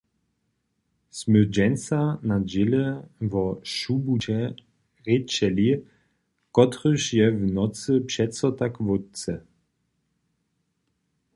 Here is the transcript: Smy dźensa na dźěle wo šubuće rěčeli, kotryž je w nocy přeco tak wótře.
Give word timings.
Smy 1.19 1.41
dźensa 1.55 2.01
na 2.29 2.37
dźěle 2.49 2.85
wo 3.31 3.45
šubuće 3.75 4.39
rěčeli, 5.05 5.69
kotryž 6.55 7.03
je 7.19 7.25
w 7.39 7.41
nocy 7.57 7.93
přeco 8.09 8.47
tak 8.59 8.73
wótře. 8.85 9.35